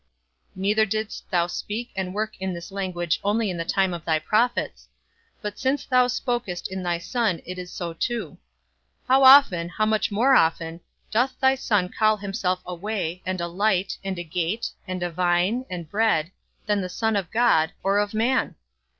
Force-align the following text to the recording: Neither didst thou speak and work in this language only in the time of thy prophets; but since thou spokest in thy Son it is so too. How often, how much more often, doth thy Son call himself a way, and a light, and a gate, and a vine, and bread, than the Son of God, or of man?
Neither 0.55 0.83
didst 0.87 1.29
thou 1.29 1.45
speak 1.45 1.91
and 1.95 2.11
work 2.15 2.33
in 2.39 2.53
this 2.55 2.71
language 2.71 3.19
only 3.23 3.51
in 3.51 3.57
the 3.57 3.63
time 3.63 3.93
of 3.93 4.03
thy 4.03 4.17
prophets; 4.17 4.89
but 5.43 5.59
since 5.59 5.85
thou 5.85 6.07
spokest 6.07 6.67
in 6.71 6.81
thy 6.81 6.97
Son 6.97 7.39
it 7.45 7.59
is 7.59 7.71
so 7.71 7.93
too. 7.93 8.39
How 9.07 9.23
often, 9.23 9.69
how 9.69 9.85
much 9.85 10.11
more 10.11 10.33
often, 10.33 10.81
doth 11.11 11.39
thy 11.39 11.53
Son 11.53 11.87
call 11.87 12.17
himself 12.17 12.63
a 12.65 12.73
way, 12.73 13.21
and 13.27 13.39
a 13.39 13.47
light, 13.47 13.95
and 14.03 14.17
a 14.17 14.23
gate, 14.23 14.71
and 14.87 15.03
a 15.03 15.11
vine, 15.11 15.65
and 15.69 15.87
bread, 15.87 16.31
than 16.65 16.81
the 16.81 16.89
Son 16.89 17.15
of 17.15 17.29
God, 17.29 17.71
or 17.83 17.99
of 17.99 18.15
man? 18.15 18.55